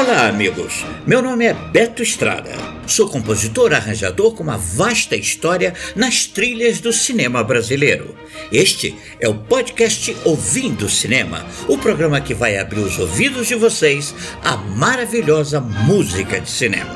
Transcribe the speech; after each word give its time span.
Olá, 0.00 0.28
amigos. 0.28 0.86
Meu 1.04 1.20
nome 1.20 1.44
é 1.44 1.52
Beto 1.52 2.04
Estrada. 2.04 2.52
Sou 2.86 3.08
compositor 3.08 3.72
arranjador 3.74 4.32
com 4.32 4.44
uma 4.44 4.56
vasta 4.56 5.16
história 5.16 5.74
nas 5.96 6.24
trilhas 6.24 6.78
do 6.78 6.92
cinema 6.92 7.42
brasileiro. 7.42 8.14
Este 8.52 8.96
é 9.18 9.28
o 9.28 9.34
podcast 9.34 10.16
Ouvindo 10.24 10.88
Cinema, 10.88 11.44
o 11.66 11.76
programa 11.76 12.20
que 12.20 12.32
vai 12.32 12.56
abrir 12.56 12.78
os 12.78 12.96
ouvidos 12.96 13.48
de 13.48 13.56
vocês 13.56 14.14
à 14.44 14.56
maravilhosa 14.56 15.60
música 15.60 16.40
de 16.40 16.48
cinema. 16.48 16.94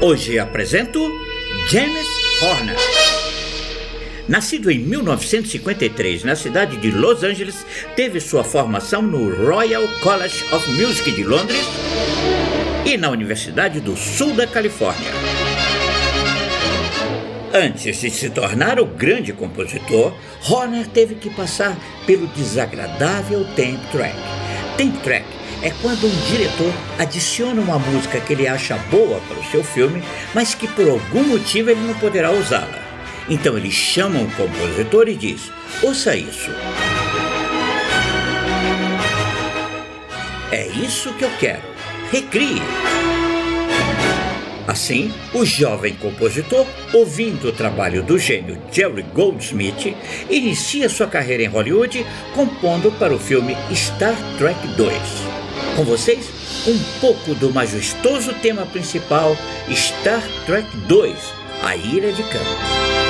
Hoje 0.00 0.38
apresento 0.38 1.00
James 1.68 2.06
Horner. 2.40 2.87
Nascido 4.28 4.70
em 4.70 4.78
1953 4.80 6.22
na 6.22 6.36
cidade 6.36 6.76
de 6.76 6.90
Los 6.90 7.24
Angeles, 7.24 7.64
teve 7.96 8.20
sua 8.20 8.44
formação 8.44 9.00
no 9.00 9.34
Royal 9.34 9.88
College 10.02 10.44
of 10.52 10.70
Music 10.72 11.10
de 11.10 11.24
Londres 11.24 11.64
e 12.84 12.98
na 12.98 13.08
Universidade 13.08 13.80
do 13.80 13.96
Sul 13.96 14.34
da 14.34 14.46
Califórnia. 14.46 15.10
Antes 17.54 18.02
de 18.02 18.10
se 18.10 18.28
tornar 18.28 18.78
o 18.78 18.84
grande 18.84 19.32
compositor, 19.32 20.12
Horner 20.46 20.86
teve 20.86 21.14
que 21.14 21.30
passar 21.30 21.74
pelo 22.06 22.26
desagradável 22.26 23.46
temp 23.56 23.80
track. 23.90 24.14
Temp 24.76 25.02
track 25.02 25.24
é 25.62 25.70
quando 25.80 26.06
um 26.06 26.20
diretor 26.26 26.72
adiciona 26.98 27.62
uma 27.62 27.78
música 27.78 28.20
que 28.20 28.34
ele 28.34 28.46
acha 28.46 28.76
boa 28.90 29.20
para 29.26 29.40
o 29.40 29.50
seu 29.50 29.64
filme, 29.64 30.02
mas 30.34 30.54
que 30.54 30.68
por 30.68 30.86
algum 30.86 31.24
motivo 31.24 31.70
ele 31.70 31.80
não 31.80 31.94
poderá 31.94 32.30
usá-la. 32.30 32.87
Então 33.28 33.56
ele 33.56 33.70
chama 33.70 34.20
o 34.20 34.30
compositor 34.32 35.08
e 35.08 35.14
diz: 35.14 35.50
Ouça 35.82 36.16
isso. 36.16 36.50
É 40.50 40.66
isso 40.66 41.12
que 41.14 41.24
eu 41.24 41.30
quero. 41.38 41.62
Recrie. 42.10 42.62
Assim, 44.66 45.12
o 45.32 45.46
jovem 45.46 45.94
compositor, 45.94 46.66
ouvindo 46.92 47.48
o 47.48 47.52
trabalho 47.52 48.02
do 48.02 48.18
gênio 48.18 48.60
Jerry 48.70 49.02
Goldsmith, 49.02 49.94
inicia 50.28 50.90
sua 50.90 51.06
carreira 51.06 51.42
em 51.42 51.46
Hollywood 51.46 52.04
compondo 52.34 52.92
para 52.92 53.14
o 53.14 53.18
filme 53.18 53.56
Star 53.74 54.14
Trek 54.36 54.58
2. 54.76 54.92
Com 55.74 55.84
vocês, 55.84 56.28
um 56.66 56.78
pouco 57.00 57.34
do 57.34 57.50
majestoso 57.50 58.34
tema 58.42 58.66
principal 58.66 59.34
Star 59.70 60.22
Trek 60.44 60.68
2, 60.86 61.16
A 61.62 61.74
Ira 61.74 62.12
de 62.12 62.22
Khan. 62.24 63.07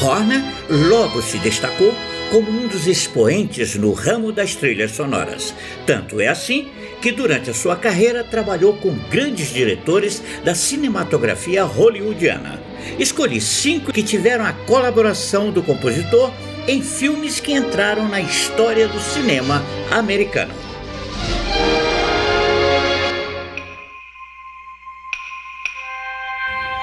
Horner 0.00 0.42
logo 0.70 1.20
se 1.20 1.38
destacou 1.38 1.92
como 2.30 2.50
um 2.50 2.68
dos 2.68 2.86
expoentes 2.86 3.74
no 3.74 3.92
ramo 3.92 4.30
das 4.30 4.54
trilhas 4.54 4.92
sonoras. 4.92 5.52
Tanto 5.86 6.20
é 6.20 6.28
assim 6.28 6.68
que 7.02 7.10
durante 7.10 7.50
a 7.50 7.54
sua 7.54 7.74
carreira 7.74 8.22
trabalhou 8.22 8.74
com 8.74 8.94
grandes 9.10 9.52
diretores 9.52 10.22
da 10.44 10.54
cinematografia 10.54 11.64
hollywoodiana. 11.64 12.62
Escolhi 12.98 13.40
cinco 13.40 13.92
que 13.92 14.02
tiveram 14.02 14.44
a 14.44 14.52
colaboração 14.52 15.50
do 15.50 15.62
compositor 15.62 16.32
em 16.68 16.80
filmes 16.80 17.40
que 17.40 17.52
entraram 17.52 18.06
na 18.08 18.20
história 18.20 18.86
do 18.86 19.00
cinema 19.00 19.64
americano. 19.90 20.67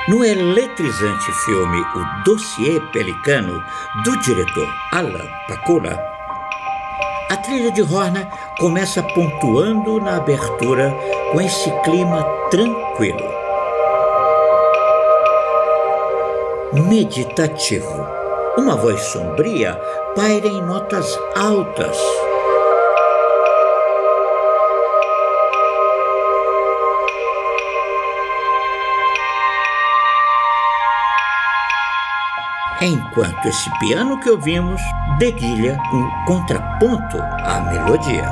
No 0.08 0.24
eletrizante 0.24 1.32
filme 1.46 1.80
O 1.80 2.24
Dossiê 2.24 2.80
Pelicano, 2.94 3.64
do 4.04 4.16
diretor 4.20 4.68
Alan 4.92 5.28
Pakula, 5.48 6.00
a 7.32 7.38
trilha 7.38 7.72
de 7.72 7.82
Horner 7.82 8.28
começa 8.60 9.02
pontuando 9.02 10.00
na 10.00 10.18
abertura 10.18 10.94
com 11.32 11.42
esse 11.42 11.72
clima 11.82 12.24
tranquilo. 12.52 13.28
Meditativo. 16.72 18.08
Uma 18.60 18.76
voz 18.76 19.02
sombria 19.06 19.74
paira 20.16 20.48
em 20.48 20.62
notas 20.62 21.18
altas 21.36 21.98
enquanto 32.82 33.46
esse 33.48 33.70
piano 33.80 34.20
que 34.20 34.30
ouvimos 34.30 34.82
dedilha 35.18 35.78
um 35.94 36.26
contraponto 36.26 37.18
à 37.18 37.62
melodia. 37.72 38.30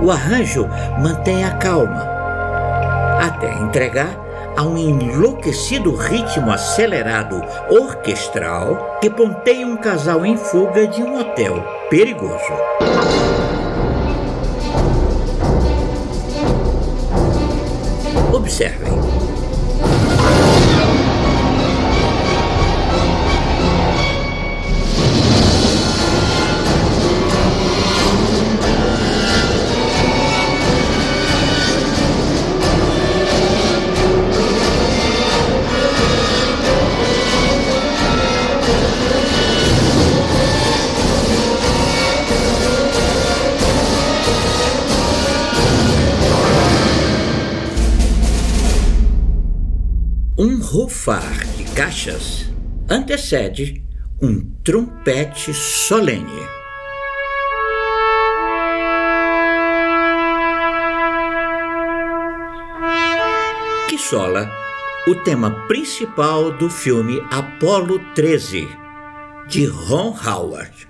O 0.00 0.10
arranjo 0.10 0.68
mantém 1.00 1.44
a 1.44 1.50
calma, 1.56 2.06
até 3.20 3.52
entregar 3.54 4.16
a 4.56 4.62
um 4.62 4.76
enlouquecido 4.76 5.94
ritmo 5.94 6.50
acelerado 6.50 7.42
orquestral 7.68 8.98
que 9.00 9.10
ponteia 9.10 9.66
um 9.66 9.76
casal 9.76 10.24
em 10.24 10.36
fuga 10.36 10.86
de 10.86 11.02
um 11.02 11.18
hotel 11.18 11.62
perigoso. 11.90 12.52
Observem. 18.32 18.97
Rufar 51.08 51.46
de 51.56 51.64
caixas 51.74 52.50
antecede 52.86 53.82
um 54.20 54.44
trompete 54.62 55.54
solene. 55.54 56.30
Que 63.88 63.96
sola 63.96 64.50
o 65.06 65.14
tema 65.14 65.66
principal 65.66 66.52
do 66.58 66.68
filme 66.68 67.18
Apolo 67.30 67.98
13, 68.14 68.68
de 69.48 69.64
Ron 69.64 70.14
Howard. 70.26 70.87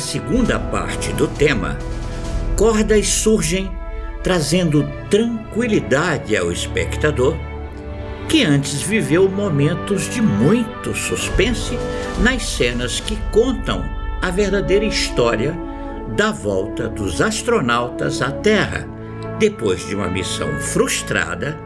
Da 0.00 0.06
segunda 0.06 0.58
parte 0.58 1.12
do 1.12 1.28
tema, 1.28 1.76
cordas 2.56 3.06
surgem 3.06 3.70
trazendo 4.22 4.88
tranquilidade 5.10 6.34
ao 6.34 6.50
espectador, 6.50 7.36
que 8.26 8.42
antes 8.42 8.80
viveu 8.80 9.28
momentos 9.28 10.08
de 10.08 10.22
muito 10.22 10.94
suspense 10.94 11.78
nas 12.22 12.42
cenas 12.46 12.98
que 12.98 13.18
contam 13.30 13.84
a 14.22 14.30
verdadeira 14.30 14.86
história 14.86 15.54
da 16.16 16.32
volta 16.32 16.88
dos 16.88 17.20
astronautas 17.20 18.22
à 18.22 18.30
Terra 18.30 18.88
depois 19.38 19.86
de 19.86 19.94
uma 19.94 20.08
missão 20.08 20.48
frustrada 20.60 21.58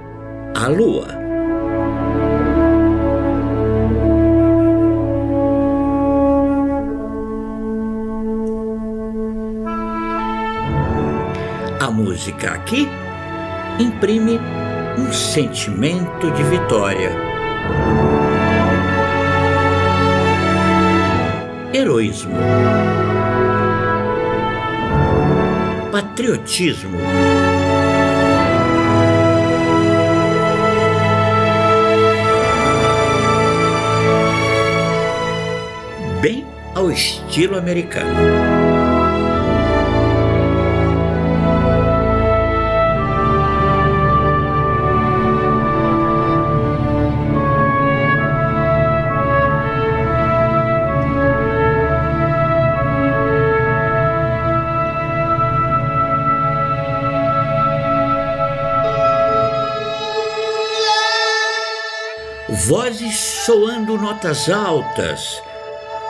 à 0.56 0.66
Lua. 0.66 1.23
Música 12.14 12.52
aqui 12.52 12.88
imprime 13.76 14.38
um 14.96 15.12
sentimento 15.12 16.30
de 16.30 16.44
vitória. 16.44 17.10
Heroísmo. 21.72 22.36
Patriotismo. 25.90 26.98
Bem 36.20 36.46
ao 36.76 36.92
estilo 36.92 37.58
americano. 37.58 38.83
Vozes 62.66 63.14
soando 63.44 63.98
notas 63.98 64.48
altas, 64.48 65.42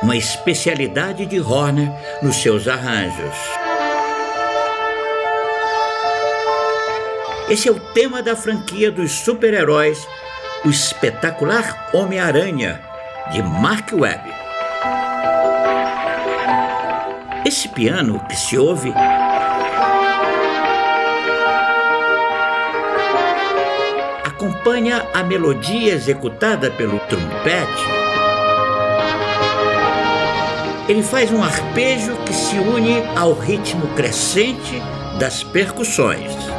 uma 0.00 0.16
especialidade 0.16 1.26
de 1.26 1.40
Horner 1.40 1.90
nos 2.22 2.36
seus 2.36 2.68
arranjos. 2.68 3.34
Esse 7.48 7.68
é 7.68 7.72
o 7.72 7.80
tema 7.92 8.22
da 8.22 8.36
franquia 8.36 8.92
dos 8.92 9.10
super-heróis, 9.10 10.06
o 10.64 10.68
espetacular 10.68 11.90
Homem-Aranha, 11.92 12.80
de 13.32 13.42
Mark 13.42 13.90
Webb. 13.92 14.32
Esse 17.44 17.66
piano 17.68 18.24
que 18.28 18.36
se 18.36 18.56
ouve 18.56 18.94
acompanha 24.44 25.06
a 25.14 25.22
melodia 25.22 25.94
executada 25.94 26.70
pelo 26.70 26.98
trompete. 27.00 27.84
Ele 30.86 31.02
faz 31.02 31.32
um 31.32 31.42
arpejo 31.42 32.14
que 32.26 32.34
se 32.34 32.58
une 32.58 33.02
ao 33.16 33.32
ritmo 33.32 33.86
crescente 33.94 34.82
das 35.18 35.42
percussões. 35.42 36.53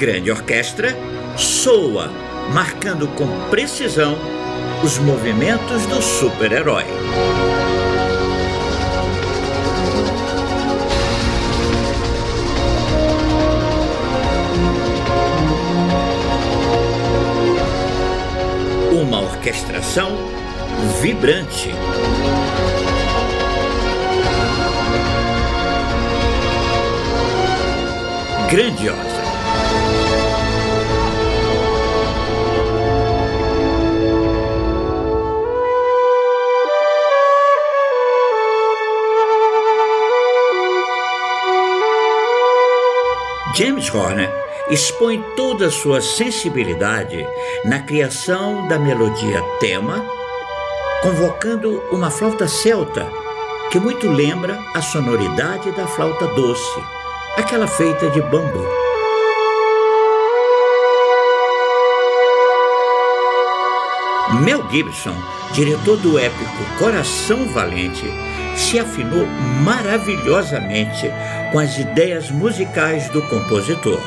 Grande 0.00 0.30
orquestra 0.30 0.96
soa, 1.36 2.10
marcando 2.54 3.06
com 3.08 3.26
precisão 3.50 4.16
os 4.82 4.96
movimentos 4.96 5.84
do 5.84 6.00
super-herói. 6.00 6.84
Uma 18.90 19.20
orquestração 19.20 20.16
vibrante. 21.02 21.74
Grandiosa. 28.50 29.09
James 43.54 43.92
Horner 43.92 44.30
expõe 44.70 45.20
toda 45.34 45.66
a 45.66 45.70
sua 45.70 46.00
sensibilidade 46.00 47.26
na 47.64 47.80
criação 47.80 48.68
da 48.68 48.78
melodia 48.78 49.42
tema, 49.58 50.04
convocando 51.02 51.82
uma 51.90 52.10
flauta 52.10 52.46
celta 52.46 53.10
que 53.72 53.78
muito 53.80 54.08
lembra 54.08 54.58
a 54.74 54.80
sonoridade 54.80 55.72
da 55.72 55.86
flauta 55.86 56.26
doce, 56.28 56.80
aquela 57.36 57.66
feita 57.66 58.08
de 58.10 58.20
bambu. 58.22 58.89
Mel 64.40 64.66
Gibson, 64.70 65.14
diretor 65.52 65.98
do 65.98 66.18
épico 66.18 66.64
Coração 66.78 67.46
Valente, 67.48 68.06
se 68.56 68.78
afinou 68.78 69.26
maravilhosamente 69.62 71.10
com 71.52 71.58
as 71.58 71.78
ideias 71.78 72.30
musicais 72.30 73.08
do 73.10 73.20
compositor. 73.22 74.00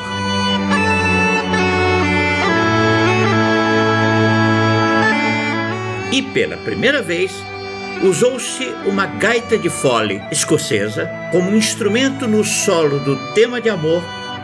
E 6.10 6.22
pela 6.22 6.56
primeira 6.56 7.00
vez, 7.00 7.32
usou-se 8.02 8.64
uma 8.86 9.06
gaita 9.06 9.56
de 9.56 9.70
fole 9.70 10.20
escocesa 10.32 11.08
como 11.30 11.54
instrumento 11.54 12.26
no 12.26 12.42
solo 12.42 12.98
do 12.98 13.16
tema 13.34 13.60
de 13.60 13.70
amor 13.70 14.02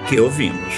que 0.08 0.20
ouvimos. 0.20 0.74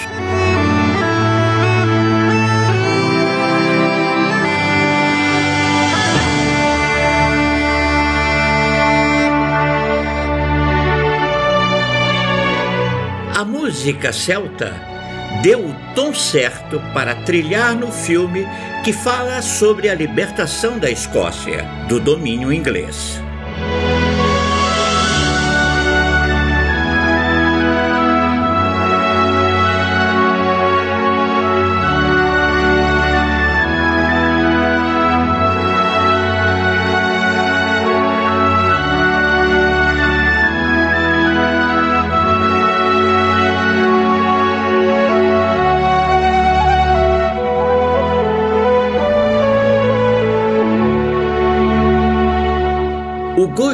Música 13.83 14.13
celta 14.13 14.73
deu 15.43 15.67
o 15.67 15.75
tom 15.93 16.15
certo 16.15 16.81
para 16.95 17.17
trilhar 17.17 17.75
no 17.75 17.91
filme 17.91 18.47
que 18.85 18.93
fala 18.93 19.43
sobre 19.43 19.89
a 19.89 19.95
libertação 19.95 20.79
da 20.79 20.89
Escócia 20.89 21.65
do 21.89 21.99
domínio 21.99 22.53
inglês. 22.53 23.21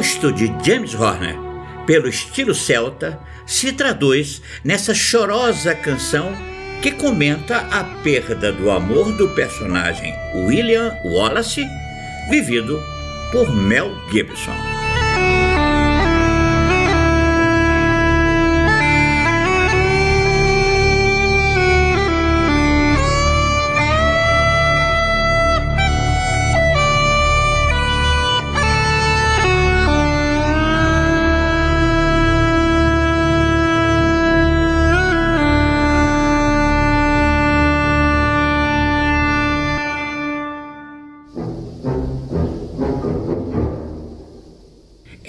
Gosto 0.09 0.31
de 0.31 0.47
James 0.63 0.95
Horner 0.95 1.35
pelo 1.85 2.07
estilo 2.07 2.55
celta 2.55 3.19
se 3.45 3.71
traduz 3.71 4.41
nessa 4.63 4.91
chorosa 4.91 5.75
canção 5.75 6.33
que 6.81 6.91
comenta 6.91 7.57
a 7.57 7.83
perda 8.01 8.51
do 8.51 8.71
amor 8.71 9.11
do 9.17 9.29
personagem 9.35 10.11
William 10.33 10.91
Wallace, 11.05 11.63
vivido 12.31 12.81
por 13.31 13.55
Mel 13.55 13.91
Gibson. 14.11 14.55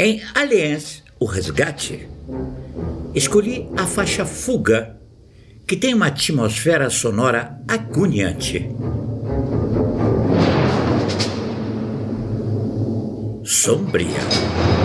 Em 0.03 0.23
Aliens, 0.35 1.03
o 1.19 1.27
resgate, 1.27 2.09
escolhi 3.15 3.69
a 3.77 3.87
faixa 3.87 4.25
Fuga, 4.25 4.97
que 5.69 5.77
tem 5.77 5.93
uma 5.93 6.07
atmosfera 6.07 6.89
sonora 6.89 7.61
agoniante. 7.69 8.67
Sombria. 13.45 14.80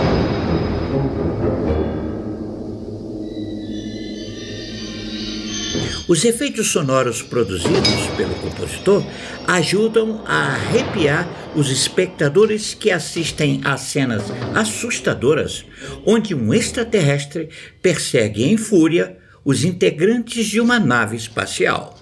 Os 6.08 6.24
efeitos 6.24 6.68
sonoros 6.68 7.20
produzidos 7.20 8.06
pelo 8.16 8.34
compositor 8.36 9.04
ajudam 9.44 10.22
a 10.24 10.54
arrepiar 10.54 11.28
os 11.56 11.68
espectadores 11.68 12.74
que 12.74 12.92
assistem 12.92 13.60
a 13.64 13.76
cenas 13.76 14.22
assustadoras 14.54 15.64
onde 16.06 16.32
um 16.32 16.54
extraterrestre 16.54 17.48
persegue 17.82 18.44
em 18.44 18.56
fúria 18.56 19.18
os 19.44 19.64
integrantes 19.64 20.46
de 20.46 20.60
uma 20.60 20.78
nave 20.78 21.16
espacial. 21.16 21.98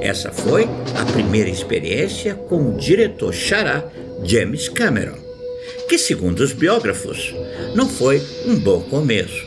Essa 0.00 0.32
foi 0.32 0.68
primeira 1.12 1.50
experiência 1.50 2.34
com 2.34 2.70
o 2.70 2.76
diretor 2.78 3.34
xará 3.34 3.84
James 4.24 4.68
Cameron, 4.68 5.18
que, 5.86 5.98
segundo 5.98 6.40
os 6.40 6.52
biógrafos, 6.52 7.34
não 7.74 7.86
foi 7.86 8.22
um 8.46 8.58
bom 8.58 8.80
começo. 8.80 9.44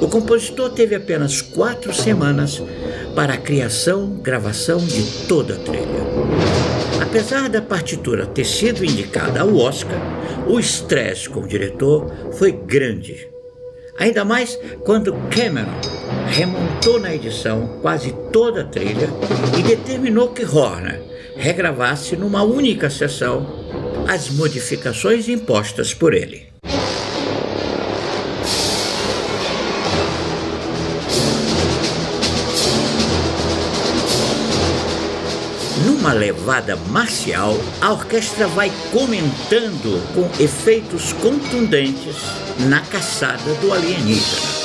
O 0.00 0.08
compositor 0.08 0.70
teve 0.70 0.94
apenas 0.94 1.40
quatro 1.40 1.92
semanas 1.92 2.62
para 3.14 3.34
a 3.34 3.38
criação 3.38 4.10
gravação 4.22 4.78
de 4.78 5.26
toda 5.26 5.54
a 5.54 5.58
trilha. 5.58 6.06
Apesar 7.00 7.48
da 7.48 7.62
partitura 7.62 8.26
ter 8.26 8.44
sido 8.44 8.84
indicada 8.84 9.40
ao 9.40 9.56
Oscar, 9.56 9.98
o 10.46 10.60
estresse 10.60 11.28
com 11.28 11.40
o 11.40 11.48
diretor 11.48 12.12
foi 12.34 12.52
grande. 12.52 13.28
Ainda 13.98 14.24
mais 14.24 14.58
quando 14.84 15.14
Cameron 15.30 15.97
remontou 16.28 17.00
na 17.00 17.14
edição 17.14 17.78
quase 17.82 18.12
toda 18.32 18.62
a 18.62 18.64
trilha 18.64 19.08
e 19.58 19.62
determinou 19.62 20.28
que 20.28 20.44
Horner 20.44 21.02
regravasse 21.36 22.16
numa 22.16 22.42
única 22.42 22.90
sessão 22.90 23.46
as 24.08 24.30
modificações 24.30 25.28
impostas 25.28 25.94
por 25.94 26.14
ele. 26.14 26.48
Numa 35.84 36.12
levada 36.12 36.74
marcial, 36.88 37.54
a 37.80 37.92
orquestra 37.92 38.46
vai 38.48 38.72
comentando 38.90 40.02
com 40.14 40.42
efeitos 40.42 41.12
contundentes 41.12 42.16
na 42.68 42.80
caçada 42.80 43.54
do 43.60 43.72
alienígena. 43.72 44.57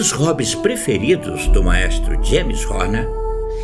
Dos 0.00 0.12
hobbies 0.12 0.54
preferidos 0.54 1.46
do 1.48 1.62
maestro 1.62 2.18
James 2.24 2.64
Horner 2.64 3.06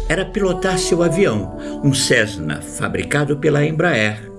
era 0.07 0.23
pilotar 0.23 0.79
seu 0.79 1.03
avião, 1.03 1.57
um 1.83 1.95
Cessna 1.95 2.61
fabricado 2.61 3.39
pela 3.39 3.65
Embraer. 3.65 4.31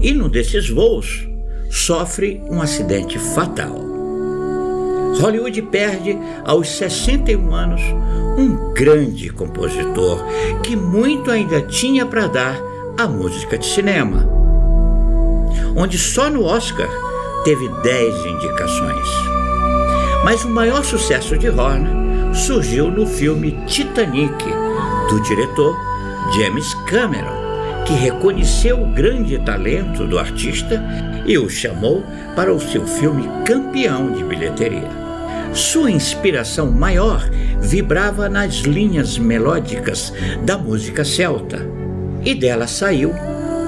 E 0.00 0.10
num 0.14 0.30
desses 0.30 0.70
voos, 0.70 1.28
sofre 1.68 2.40
um 2.48 2.62
acidente 2.62 3.18
fatal. 3.18 3.76
Hollywood 5.20 5.60
perde, 5.64 6.18
aos 6.46 6.66
61 6.70 7.54
anos, 7.54 7.82
um 8.38 8.72
grande 8.72 9.28
compositor 9.28 10.24
que 10.62 10.74
muito 10.74 11.30
ainda 11.30 11.60
tinha 11.60 12.06
para 12.06 12.26
dar 12.26 12.58
à 12.96 13.06
música 13.06 13.58
de 13.58 13.66
cinema, 13.66 14.26
onde 15.76 15.98
só 15.98 16.30
no 16.30 16.44
Oscar 16.44 16.88
teve 17.44 17.68
10 17.68 18.14
indicações. 18.24 19.37
Mas 20.28 20.44
o 20.44 20.50
maior 20.50 20.84
sucesso 20.84 21.38
de 21.38 21.48
Horner 21.48 22.34
surgiu 22.34 22.90
no 22.90 23.06
filme 23.06 23.52
Titanic, 23.66 24.44
do 25.08 25.22
diretor 25.22 25.74
James 26.36 26.74
Cameron, 26.86 27.32
que 27.86 27.94
reconheceu 27.94 28.78
o 28.78 28.92
grande 28.92 29.38
talento 29.38 30.06
do 30.06 30.18
artista 30.18 30.84
e 31.24 31.38
o 31.38 31.48
chamou 31.48 32.04
para 32.36 32.52
o 32.52 32.60
seu 32.60 32.86
filme 32.86 33.26
campeão 33.46 34.12
de 34.12 34.22
bilheteria. 34.22 34.90
Sua 35.54 35.90
inspiração 35.90 36.70
maior 36.70 37.26
vibrava 37.62 38.28
nas 38.28 38.56
linhas 38.56 39.16
melódicas 39.16 40.12
da 40.42 40.58
música 40.58 41.06
celta, 41.06 41.66
e 42.22 42.34
dela 42.34 42.66
saiu 42.66 43.14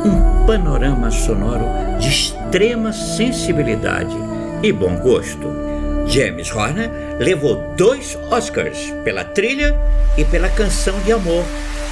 um 0.04 0.44
panorama 0.46 1.10
sonoro 1.10 1.64
de 1.98 2.10
extrema 2.10 2.92
sensibilidade 2.92 4.14
e 4.62 4.70
bom 4.70 4.96
gosto. 4.96 5.69
James 6.10 6.50
Horner 6.50 6.90
levou 7.20 7.54
dois 7.76 8.16
Oscars 8.30 8.92
pela 9.04 9.24
trilha 9.24 9.78
e 10.18 10.24
pela 10.24 10.48
canção 10.48 10.98
de 11.00 11.12
amor 11.12 11.44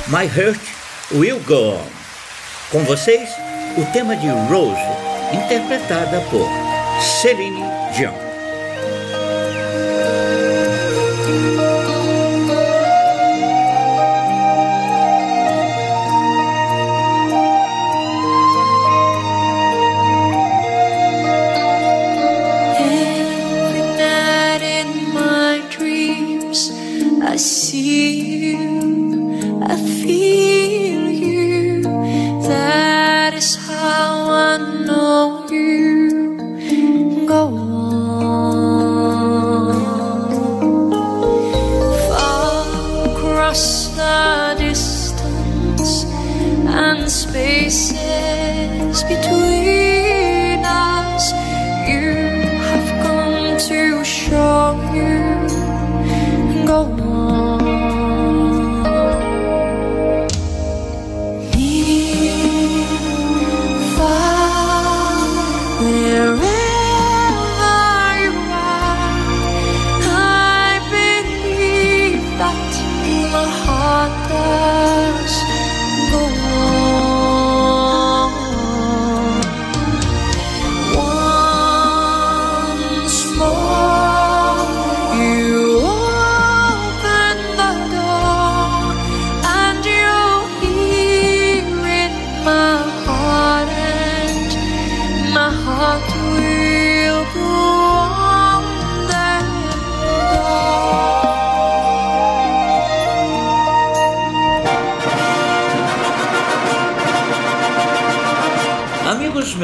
My 0.09 0.25
Heart 0.25 0.61
Will 1.13 1.41
Go 1.47 1.75
On. 1.75 1.87
Com 2.73 2.81
vocês, 2.81 3.31
o 3.77 3.85
tema 3.93 4.17
de 4.17 4.29
Rose, 4.29 4.81
interpretada 5.33 6.21
por 6.31 6.49
Celine 7.01 7.63
Dion. 7.95 8.28
between 49.09 49.48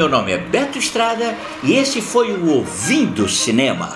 meu 0.05 0.19
nome 0.19 0.33
é 0.33 0.37
Beto 0.37 0.77
Estrada 0.77 1.35
e 1.63 1.73
esse 1.73 1.99
foi 1.99 2.31
o 2.31 2.57
Ouvindo 2.57 3.27
Cinema, 3.27 3.91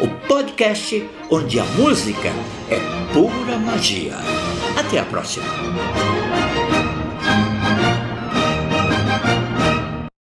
o 0.00 0.08
podcast 0.26 1.08
onde 1.30 1.60
a 1.60 1.64
música 1.64 2.32
é 2.68 2.80
pura 3.12 3.56
magia. 3.58 4.16
Até 4.76 4.98
a 4.98 5.04
próxima. 5.04 5.46